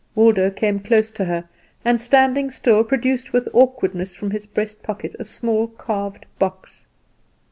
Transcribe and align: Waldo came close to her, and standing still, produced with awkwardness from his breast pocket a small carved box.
Waldo 0.15 0.49
came 0.49 0.79
close 0.79 1.11
to 1.11 1.25
her, 1.25 1.47
and 1.85 2.01
standing 2.01 2.49
still, 2.49 2.83
produced 2.83 3.33
with 3.33 3.47
awkwardness 3.53 4.15
from 4.15 4.31
his 4.31 4.47
breast 4.47 4.81
pocket 4.81 5.15
a 5.19 5.23
small 5.23 5.67
carved 5.67 6.25
box. 6.39 6.87